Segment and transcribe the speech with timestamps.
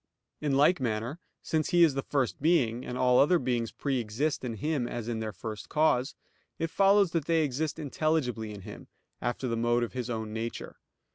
[0.39, 4.43] In like manner, since He is the First Being, and all other beings pre exist
[4.43, 6.15] in Him as in their First Cause,
[6.57, 8.87] it follows that they exist intelligibly in Him,
[9.21, 10.77] after the mode of His own Nature.